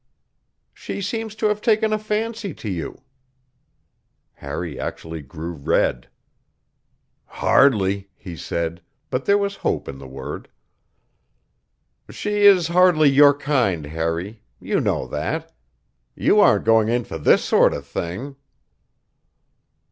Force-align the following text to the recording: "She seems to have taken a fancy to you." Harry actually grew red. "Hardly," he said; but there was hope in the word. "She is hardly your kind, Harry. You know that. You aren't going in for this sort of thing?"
"She 0.73 0.99
seems 0.99 1.35
to 1.35 1.45
have 1.45 1.61
taken 1.61 1.93
a 1.93 1.99
fancy 1.99 2.55
to 2.55 2.67
you." 2.67 3.03
Harry 4.33 4.79
actually 4.79 5.21
grew 5.21 5.51
red. 5.51 6.09
"Hardly," 7.27 8.09
he 8.15 8.35
said; 8.35 8.81
but 9.11 9.25
there 9.25 9.37
was 9.37 9.57
hope 9.57 9.87
in 9.87 9.99
the 9.99 10.07
word. 10.07 10.49
"She 12.09 12.47
is 12.47 12.69
hardly 12.69 13.09
your 13.09 13.35
kind, 13.37 13.85
Harry. 13.85 14.41
You 14.59 14.79
know 14.81 15.05
that. 15.05 15.53
You 16.15 16.39
aren't 16.39 16.65
going 16.65 16.89
in 16.89 17.03
for 17.03 17.19
this 17.19 17.43
sort 17.43 17.71
of 17.71 17.85
thing?" 17.85 18.37